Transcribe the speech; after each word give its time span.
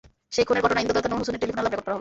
সেই 0.35 0.45
খুনের 0.47 0.63
ঘটনায় 0.65 0.83
ইন্ধনদাতা 0.83 1.09
নূর 1.09 1.19
হোসেনের 1.21 1.41
টেলিফোন 1.41 1.59
আলাপ 1.61 1.69
রেকর্ড 1.71 1.83
করা 1.83 1.87
হলো। 1.89 1.89